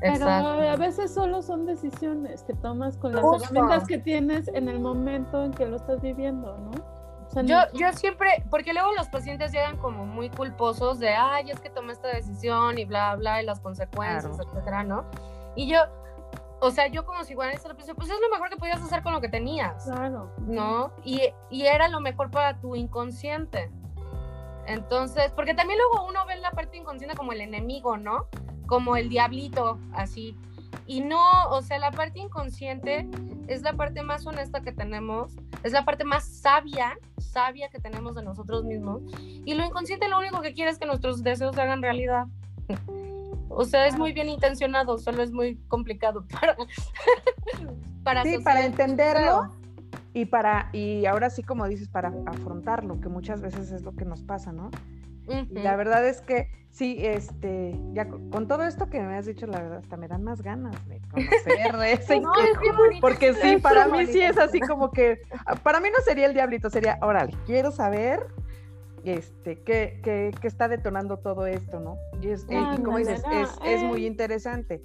[0.00, 4.78] Pero a veces solo son decisiones que tomas con las herramientas que tienes en el
[4.78, 6.93] momento en que lo estás viviendo, ¿no?
[7.42, 11.70] Yo, yo siempre, porque luego los pacientes llegan como muy culposos de, ay, es que
[11.70, 15.04] tomé esta decisión y bla, bla, y las consecuencias, etcétera, ¿no?
[15.56, 15.80] Y yo,
[16.60, 19.28] o sea, yo como si pues es lo mejor que podías hacer con lo que
[19.28, 19.84] tenías.
[19.84, 20.32] Claro.
[20.38, 20.92] ¿No?
[21.04, 21.20] Y,
[21.50, 23.70] y era lo mejor para tu inconsciente.
[24.66, 28.28] Entonces, porque también luego uno ve la parte inconsciente como el enemigo, ¿no?
[28.66, 30.36] Como el diablito, así.
[30.86, 33.08] Y no, o sea, la parte inconsciente
[33.48, 38.14] es la parte más honesta que tenemos, es la parte más sabia, sabia que tenemos
[38.14, 39.02] de nosotros mismos.
[39.44, 42.26] Y lo inconsciente lo único que quiere es que nuestros deseos se hagan realidad.
[43.48, 46.56] O sea, es muy bien intencionado, solo es muy complicado para...
[48.02, 49.54] para sí, para entenderlo
[50.12, 54.04] y para, y ahora sí como dices, para afrontarlo, que muchas veces es lo que
[54.04, 54.70] nos pasa, ¿no?
[55.50, 59.60] La verdad es que sí, este, ya con, todo esto que me has dicho, la
[59.60, 62.32] verdad, hasta me dan más ganas de conocer ese no,
[63.00, 65.20] porque sí, para mí sí es así como que,
[65.62, 68.26] para mí no sería el diablito, sería, órale, quiero saber
[69.12, 71.98] este, qué, qué, qué está detonando todo esto, ¿no?
[72.22, 72.46] Y, es,
[72.82, 74.82] como dices, es, es, muy interesante.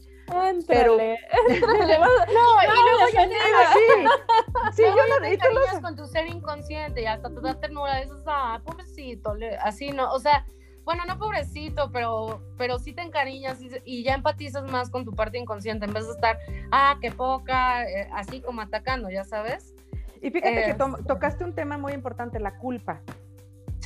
[0.67, 0.97] Pero...
[0.97, 5.45] no, y luego ya te sí, sí, yo lo he dicho.
[5.81, 10.11] con tu ser inconsciente y hasta tu da ternura, dices, ah, pobrecito, así, ¿no?
[10.11, 10.45] O sea,
[10.83, 15.37] bueno, no pobrecito, pero, pero sí te encariñas y, ya empatizas más con tu parte
[15.37, 16.37] inconsciente en vez de estar,
[16.71, 19.73] ah, qué poca, eh, así como atacando, ya sabes.
[20.21, 20.75] Y fíjate que
[21.07, 23.01] tocaste un tema muy importante, la culpa.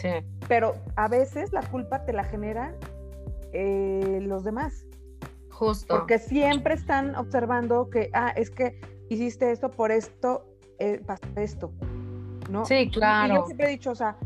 [0.03, 0.09] Sí.
[0.49, 2.75] Pero a veces la culpa te la genera
[3.53, 4.85] eh, los demás.
[5.49, 5.95] Justo.
[5.95, 10.45] Porque siempre están observando que, ah, es que hiciste esto por esto,
[10.79, 11.71] eh, pasó esto.
[12.49, 12.65] ¿no?
[12.65, 13.33] Sí, claro.
[13.33, 14.17] Y yo siempre he dicho, o sea,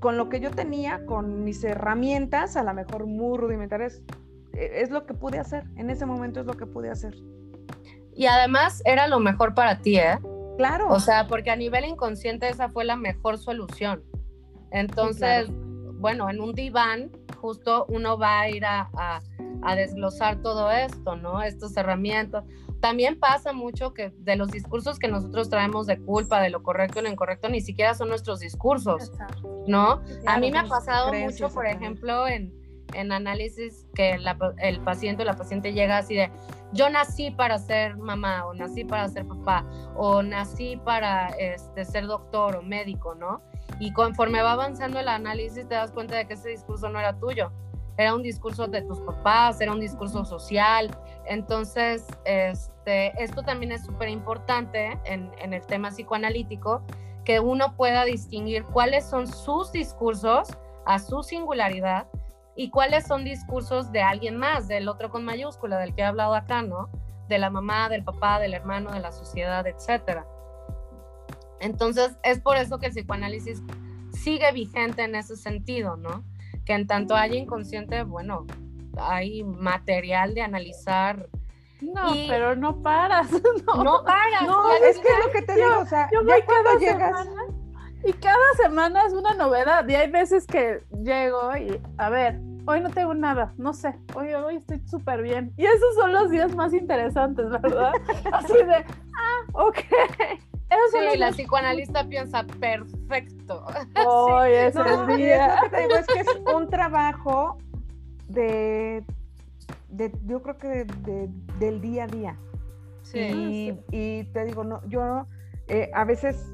[0.00, 4.02] con lo que yo tenía, con mis herramientas, a lo mejor muy rudimentarias,
[4.54, 5.62] e, es lo que pude hacer.
[5.76, 7.14] En ese momento es lo que pude hacer.
[8.16, 10.18] Y además era lo mejor para ti, ¿eh?
[10.56, 10.88] Claro.
[10.88, 14.02] O sea, porque a nivel inconsciente esa fue la mejor solución.
[14.70, 15.48] Entonces,
[16.00, 18.90] bueno, en un diván justo uno va a ir a,
[19.62, 21.42] a, desglosar todo esto, ¿no?
[21.42, 22.44] Estas herramientas.
[22.80, 27.00] También pasa mucho que de los discursos que nosotros traemos de culpa, de lo correcto
[27.00, 29.12] y lo incorrecto, ni siquiera son nuestros discursos,
[29.66, 30.00] ¿no?
[30.26, 32.54] a mí me ha pasado mucho, por ejemplo, en,
[32.94, 34.18] en análisis que
[34.58, 36.30] el paciente o la paciente llega así de,
[36.72, 42.06] yo nací para ser mamá o nací para ser papá o nací para este, ser
[42.06, 43.42] doctor o médico, ¿no?
[43.78, 47.18] Y conforme va avanzando el análisis, te das cuenta de que ese discurso no era
[47.18, 47.50] tuyo,
[47.96, 50.90] era un discurso de tus papás, era un discurso social.
[51.26, 56.82] Entonces, este, esto también es súper importante en, en el tema psicoanalítico,
[57.24, 60.48] que uno pueda distinguir cuáles son sus discursos
[60.86, 62.06] a su singularidad
[62.56, 66.34] y cuáles son discursos de alguien más, del otro con mayúscula, del que he hablado
[66.34, 66.88] acá, ¿no?
[67.28, 70.26] De la mamá, del papá, del hermano, de la sociedad, etcétera.
[71.60, 73.62] Entonces, es por eso que el psicoanálisis
[74.12, 76.24] sigue vigente en ese sentido, ¿no?
[76.64, 78.46] Que en tanto haya inconsciente, bueno,
[78.98, 81.28] hay material de analizar.
[81.80, 83.28] No, pero no paras.
[83.66, 84.42] No, paras.
[84.46, 87.28] No, es que es lo que te digo, o sea, yo ya cuando llegas.
[88.04, 89.88] y cada semana es una novedad.
[89.88, 94.32] Y hay veces que llego y, a ver, hoy no tengo nada, no sé, hoy,
[94.34, 95.52] hoy estoy súper bien.
[95.56, 97.92] Y esos son los días más interesantes, ¿verdad?
[98.32, 99.78] Así de, ah, ok.
[100.90, 103.66] Sí, la psicoanalista piensa perfecto.
[104.06, 105.56] Hoy es el día.
[105.56, 107.58] Es, que es que es un trabajo
[108.28, 109.04] de,
[109.88, 111.28] de yo creo que de,
[111.58, 112.36] del día a día.
[113.02, 113.76] Sí.
[113.90, 115.26] Y, te digo, no, yo
[115.68, 116.52] eh, a veces,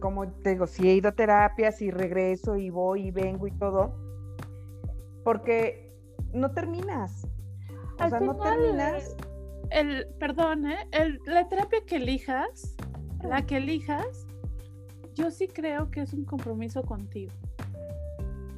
[0.00, 3.52] como te digo, si he ido a terapias y regreso y voy y vengo y
[3.52, 3.94] todo,
[5.24, 5.96] porque
[6.34, 7.26] no terminas.
[7.98, 9.16] O sea, no terminas.
[9.70, 10.88] El, perdón, ¿eh?
[10.90, 12.76] el, la terapia que elijas
[13.22, 14.26] la que elijas,
[15.14, 17.32] yo sí creo que es un compromiso contigo.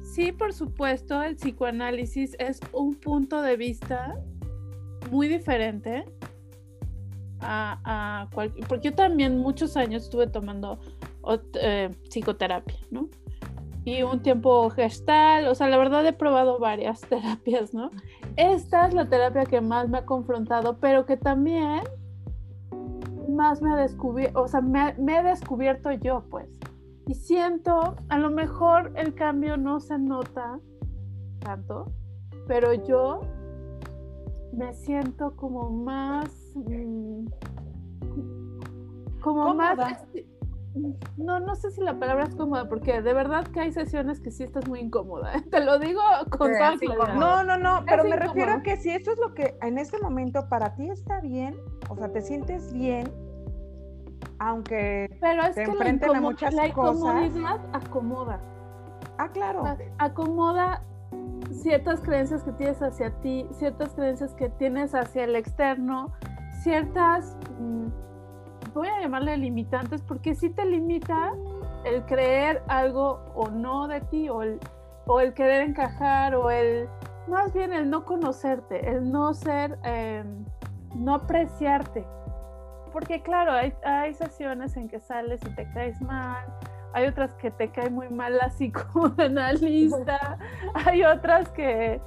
[0.01, 4.15] Sí, por supuesto, el psicoanálisis es un punto de vista
[5.09, 6.05] muy diferente
[7.39, 8.67] a, cualquier...
[8.67, 10.79] Porque yo también muchos años estuve tomando
[11.59, 13.09] eh, psicoterapia, ¿no?
[13.85, 17.91] Y un tiempo gestal, o sea, la verdad he probado varias terapias, ¿no?
[18.35, 21.81] Esta es la terapia que más me ha confrontado, pero que también
[23.29, 26.49] más me ha descubierto, o sea, me, he descubierto yo, pues.
[27.07, 30.59] Y siento, a lo mejor el cambio no se nota
[31.39, 31.91] tanto,
[32.47, 33.21] pero yo
[34.53, 37.25] me siento como más, mm,
[39.21, 40.05] como más,
[41.17, 44.31] no, no sé si la palabra es cómoda, porque de verdad que hay sesiones que
[44.31, 45.35] sí estás muy incómoda.
[45.35, 45.41] ¿eh?
[45.51, 46.75] Te lo digo con toda
[47.15, 49.99] No, no, no, pero me refiero a que si eso es lo que en este
[49.99, 51.55] momento para ti está bien,
[51.89, 53.11] o sea, te sientes bien,
[54.39, 58.39] aunque pero es te que enfrenten la a muchas la incomodidad acomoda.
[59.19, 59.63] Ah, claro.
[59.99, 60.83] Acomoda
[61.51, 66.13] ciertas creencias que tienes hacia ti, ciertas creencias que tienes hacia el externo,
[66.63, 67.37] ciertas...
[67.59, 67.87] Mm,
[68.73, 71.33] voy a llamarle limitantes porque sí te limita
[71.85, 74.59] el creer algo o no de ti o el,
[75.05, 76.87] o el querer encajar o el
[77.27, 80.45] más bien el no conocerte, el no ser, em,
[80.95, 82.05] no apreciarte.
[82.91, 86.45] Porque claro, hay, hay sesiones en que sales y te caes mal,
[86.93, 90.37] hay otras que te cae muy mal la psicoanalista,
[90.85, 91.99] hay otras que,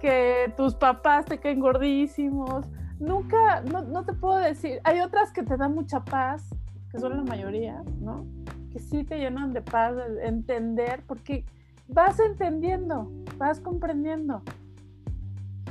[0.00, 2.66] que tus papás te caen gordísimos,
[2.98, 6.48] nunca, no, no, te puedo decir, hay otras que te dan mucha paz,
[6.90, 8.26] que son la mayoría, ¿no?
[8.70, 11.44] Que sí te llenan de paz, de entender, porque
[11.88, 14.42] vas entendiendo, vas comprendiendo.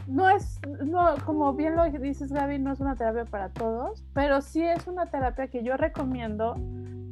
[0.07, 4.41] No es, no, como bien lo dices Gaby, no es una terapia para todos, pero
[4.41, 6.55] sí es una terapia que yo recomiendo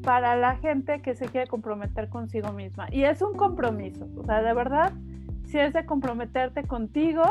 [0.02, 2.88] para la gente que se quiere comprometer consigo misma.
[2.92, 4.94] Y es un compromiso, o sea, de verdad,
[5.46, 7.24] si es de comprometerte contigo,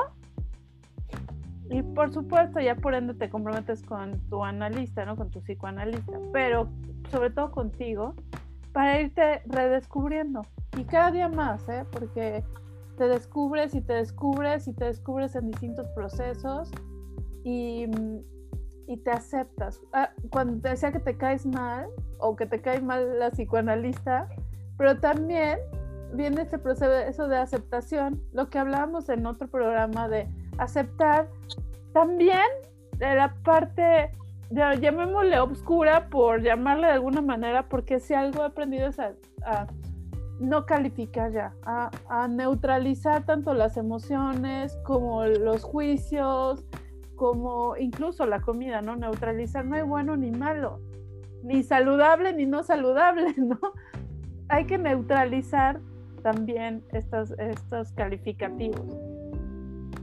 [1.71, 5.17] y por supuesto, ya por ende te comprometes con tu analista, ¿no?
[5.17, 6.69] Con tu psicoanalista, pero
[7.11, 8.15] sobre todo contigo,
[8.73, 10.43] para irte redescubriendo.
[10.77, 11.85] Y cada día más, ¿eh?
[11.91, 12.45] Porque
[12.99, 16.71] te descubres y te descubres y te descubres en distintos procesos
[17.45, 17.87] y,
[18.87, 19.81] y te aceptas.
[19.93, 21.87] Ah, cuando te decía que te caes mal
[22.19, 24.29] o que te cae mal la psicoanalista,
[24.77, 25.59] pero también
[26.15, 31.29] viene este proceso de aceptación, lo que hablábamos en otro programa de aceptar
[31.93, 32.47] también
[32.99, 34.11] de la parte,
[34.51, 39.13] ya, llamémosle obscura por llamarle de alguna manera, porque si algo he aprendido es a,
[40.41, 46.65] no calificar ya, a, a, neutralizar tanto las emociones como los juicios,
[47.15, 48.97] como incluso la comida, ¿no?
[48.97, 50.81] Neutralizar, no hay bueno ni malo,
[51.43, 53.59] ni saludable ni no saludable, ¿no?
[54.49, 55.81] Hay que neutralizar
[56.23, 58.97] también estos, estos calificativos.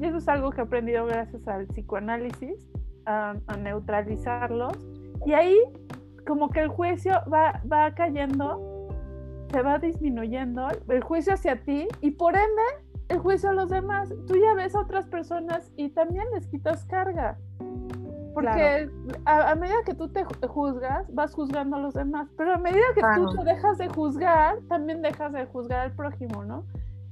[0.02, 2.68] Y eso es algo que he aprendido gracias al psicoanálisis,
[3.06, 4.74] a, neutralizarlos.
[5.28, 5.58] Y ahí
[6.26, 8.90] como que el juicio va, va cayendo,
[9.52, 12.64] se va disminuyendo, el juicio hacia ti y por ende
[13.10, 14.12] el juicio a los demás.
[14.26, 17.38] Tú ya ves a otras personas y también les quitas carga.
[18.34, 18.90] Porque
[19.26, 23.02] a, medida que tú te juzgas, vas juzgando a los demás, pero a medida que
[23.16, 26.66] tú te dejas de juzgar, también dejas de juzgar al prójimo, ¿no?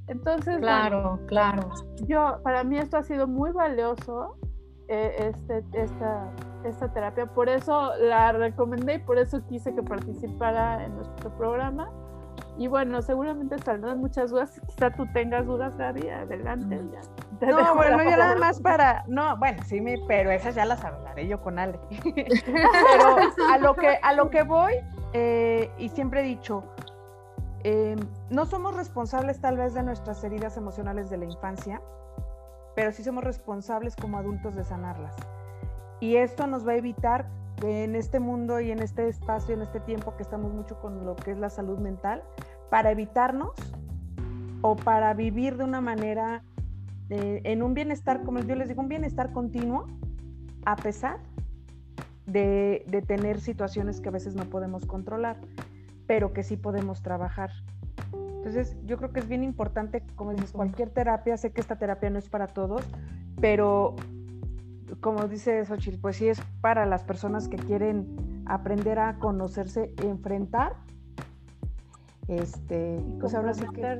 [0.09, 1.69] Entonces, claro, claro.
[2.07, 4.35] Yo, para mí esto ha sido muy valioso,
[4.87, 6.31] eh, este, esta,
[6.63, 11.91] esta terapia, por eso la recomendé y por eso quise que participara en nuestro programa.
[12.57, 14.59] Y bueno, seguramente saldrán muchas dudas.
[14.67, 16.09] Quizá tú tengas dudas, Gaby.
[16.09, 16.81] Adelante.
[17.39, 17.51] Ya.
[17.51, 19.05] no, bueno, yo nada más para.
[19.07, 21.79] No, bueno, sí, pero esas ya las hablaré yo con Ale.
[22.03, 23.15] pero
[23.49, 24.73] a lo que, a lo que voy,
[25.13, 26.63] eh, y siempre he dicho,
[27.63, 27.95] eh,
[28.29, 31.81] no somos responsables tal vez de nuestras heridas emocionales de la infancia,
[32.75, 35.15] pero sí somos responsables como adultos de sanarlas.
[35.99, 39.61] Y esto nos va a evitar que en este mundo y en este espacio, en
[39.61, 42.23] este tiempo que estamos mucho con lo que es la salud mental,
[42.69, 43.51] para evitarnos
[44.61, 46.43] o para vivir de una manera,
[47.09, 49.87] eh, en un bienestar, como yo les digo, un bienestar continuo,
[50.65, 51.19] a pesar
[52.25, 55.37] de, de tener situaciones que a veces no podemos controlar
[56.09, 57.51] pero que sí podemos trabajar.
[58.13, 62.09] Entonces, yo creo que es bien importante, como dices, cualquier terapia, sé que esta terapia
[62.09, 62.81] no es para todos,
[63.39, 63.95] pero
[65.01, 70.77] como dice Xochitl, pues sí es para las personas que quieren aprender a conocerse, enfrentar,
[72.27, 73.99] este, pues ahora sí que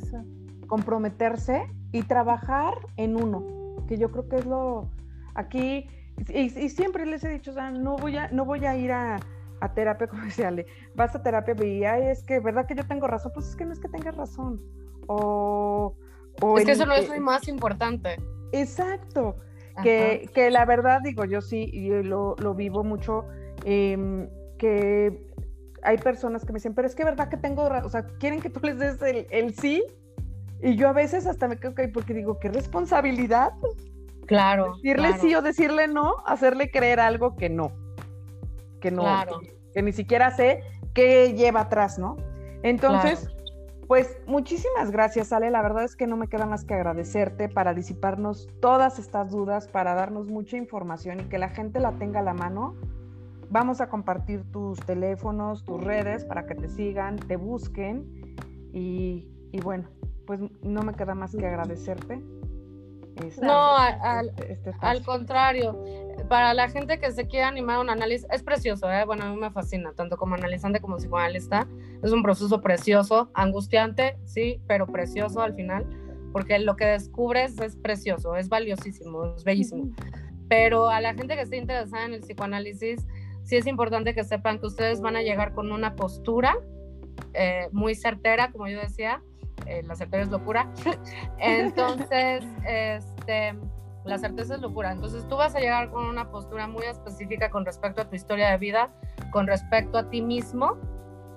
[0.65, 4.89] comprometerse y trabajar en uno, que yo creo que es lo
[5.35, 5.85] aquí
[6.27, 9.19] y, siempre les he dicho, o sea, no voy a no voy a ir a
[9.61, 13.31] a terapia comercial, vas a terapia y es que, ¿verdad que yo tengo razón?
[13.33, 14.61] Pues es que no es que tengas razón.
[15.07, 15.95] O,
[16.57, 18.17] es que eso no es lo más importante.
[18.51, 19.37] Exacto.
[19.81, 23.25] Que, que, la verdad, digo, yo sí, yo lo, lo vivo mucho,
[23.63, 25.25] em, que
[25.83, 28.41] hay personas que me dicen, pero es que verdad que tengo razón, o sea, quieren
[28.41, 29.81] que tú les des el, el sí,
[30.61, 33.53] y yo a veces hasta me quedo que porque digo, qué responsabilidad.
[34.25, 34.75] Claro.
[34.75, 37.71] Decirle sí o decirle no, hacerle creer algo que no
[38.79, 39.05] que no,
[39.73, 40.63] que, ni siquiera sé
[40.93, 42.17] qué lleva atrás, ¿no?
[42.63, 43.29] Entonces,
[43.87, 45.49] pues muchísimas gracias, Ale.
[45.49, 49.67] La verdad es que no me queda más que agradecerte para disiparnos todas estas dudas,
[49.67, 52.75] para darnos mucha información y que la gente la tenga a la mano.
[53.49, 58.35] Vamos a compartir tus teléfonos, tus redes para que te sigan, te busquen
[58.71, 59.89] y, y bueno,
[60.27, 62.21] pues no me queda más que agradecerte
[63.41, 65.77] no, al, este al, contrario,
[66.27, 69.05] para la gente que se quiere animar a un análisis, es precioso, ¿eh?
[69.05, 71.67] bueno, a mí me fascina, tanto como analizante como psicoanalista,
[72.03, 75.85] es un proceso precioso, angustiante, sí, pero precioso al final,
[76.31, 79.93] porque lo que descubres es precioso, es valiosísimo, es bellísimo.
[80.47, 83.05] Pero a la gente que esté interesada en el psicoanálisis,
[83.43, 86.57] sí es importante que sepan que ustedes van a llegar con una postura
[87.33, 89.21] eh, muy certera, como yo decía,
[89.65, 90.67] eh, la certeza es locura.
[91.39, 93.55] Entonces, este,
[94.05, 94.91] la certeza es locura.
[94.91, 98.51] Entonces, tú vas a llegar con una postura muy específica con respecto a tu historia
[98.51, 98.89] de vida,
[99.31, 100.77] con respecto a ti mismo,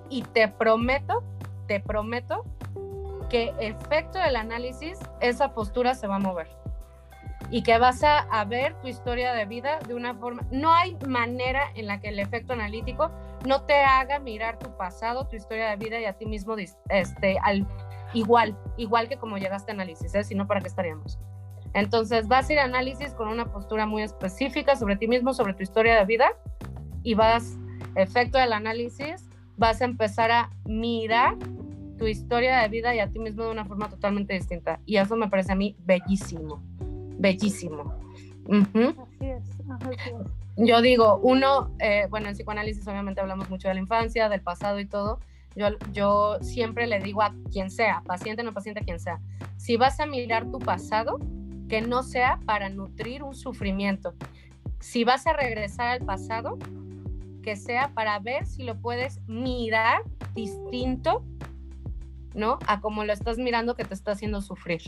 [0.08, 1.22] y te prometo,
[1.66, 2.44] te prometo
[3.30, 6.48] que efecto del análisis, esa postura se va a mover
[7.50, 10.96] y que vas a, a, ver tu historia de vida de una forma, no hay
[11.06, 13.10] manera en la que el efecto analítico
[13.46, 16.56] no te haga mirar tu pasado, tu historia de vida y a ti mismo
[16.88, 17.66] este, al,
[18.14, 20.24] igual, igual que como llegaste a análisis, ¿eh?
[20.24, 21.18] si no, ¿para qué estaríamos?
[21.74, 25.54] Entonces vas a ir a análisis con una postura muy específica sobre ti mismo, sobre
[25.54, 26.32] tu historia de vida
[27.02, 27.56] y vas,
[27.94, 31.36] efecto del análisis, vas a empezar a mirar
[31.98, 34.80] tu historia de vida y a ti mismo de una forma totalmente distinta.
[34.86, 36.62] Y eso me parece a mí bellísimo,
[37.18, 37.94] bellísimo.
[38.50, 39.44] Así es.
[40.56, 44.80] Yo digo, uno, eh, bueno, en psicoanálisis obviamente hablamos mucho de la infancia, del pasado
[44.80, 45.20] y todo,
[45.54, 49.20] yo, siempre le digo a quien sea, paciente, no paciente, quien sea,
[49.56, 51.18] si vas a mirar tu pasado,
[51.68, 54.14] que no sea para nutrir un sufrimiento.
[54.80, 56.58] Si vas a regresar al pasado,
[57.42, 60.02] que sea para ver si lo puedes mirar
[60.34, 61.24] distinto,
[62.34, 62.58] ¿no?
[62.66, 64.82] A como lo estás mirando que te está haciendo sufrir.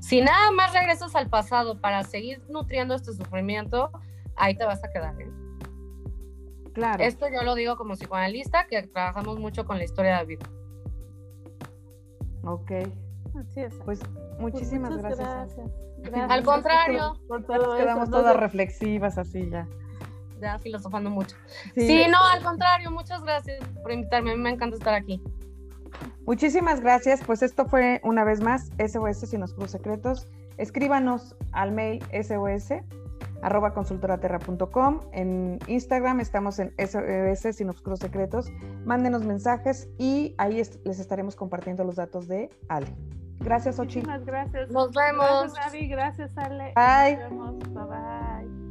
[0.00, 3.90] Si nada más regresas al pasado para seguir nutriendo este sufrimiento,
[4.36, 5.20] ahí te vas a quedar.
[5.20, 5.41] ¿eh?
[6.72, 7.04] Claro.
[7.04, 10.46] Esto yo lo digo como psicoanalista, que trabajamos mucho con la historia de vida.
[12.44, 12.70] Ok.
[13.38, 13.74] Así es.
[13.84, 14.00] Pues
[14.38, 15.56] muchísimas gracias.
[16.28, 17.14] Al contrario.
[17.28, 19.68] Por todo quedamos todas reflexivas así ya.
[20.40, 21.36] Ya filosofando mucho.
[21.74, 22.04] Sí.
[22.10, 24.32] no, al contrario, muchas gracias por invitarme.
[24.32, 25.22] A mí me encanta estar aquí.
[26.26, 27.22] Muchísimas gracias.
[27.24, 30.28] Pues esto fue una vez más SOS Sin Oscuros Secretos.
[30.56, 32.82] Escríbanos al mail SOS
[33.42, 35.00] arroba consultoraterra.com.
[35.12, 38.50] En Instagram estamos en SOS Sin Obscuros Secretos.
[38.84, 42.86] Mándenos mensajes y ahí les estaremos compartiendo los datos de Ale.
[43.40, 43.98] Gracias, Ochi.
[43.98, 44.70] Muchísimas gracias.
[44.70, 45.52] Nos vemos.
[45.52, 45.88] Gracias, Gaby.
[45.88, 46.72] Gracias, Ale.
[46.74, 47.16] Bye.
[47.16, 47.58] Nos vemos.
[47.74, 48.61] Bye bye.